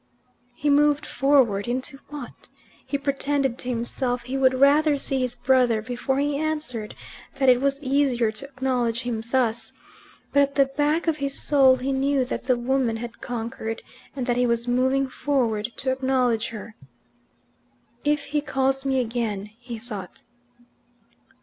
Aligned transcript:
He 0.55 0.71
moved 0.71 1.05
forward 1.05 1.67
into 1.67 1.99
what? 2.09 2.49
He 2.87 2.97
pretended 2.97 3.59
to 3.59 3.69
himself 3.69 4.23
he 4.23 4.35
would 4.35 4.55
rather 4.59 4.97
see 4.97 5.19
his 5.19 5.35
brother 5.35 5.79
before 5.79 6.17
he 6.17 6.39
answered; 6.39 6.95
that 7.35 7.49
it 7.49 7.61
was 7.61 7.79
easier 7.83 8.31
to 8.31 8.45
acknowledge 8.47 9.01
him 9.01 9.21
thus. 9.29 9.73
But 10.33 10.41
at 10.41 10.55
the 10.55 10.65
back 10.65 11.05
of 11.05 11.17
his 11.17 11.39
soul 11.39 11.75
he 11.75 11.91
knew 11.91 12.25
that 12.25 12.45
the 12.45 12.57
woman 12.57 12.97
had 12.97 13.21
conquered, 13.21 13.83
and 14.15 14.25
that 14.25 14.37
he 14.37 14.47
was 14.47 14.67
moving 14.67 15.07
forward 15.07 15.69
to 15.77 15.91
acknowledge 15.91 16.47
her. 16.47 16.75
"If 18.03 18.23
he 18.25 18.41
calls 18.41 18.83
me 18.83 18.99
again" 18.99 19.51
he 19.59 19.77
thought. 19.77 20.23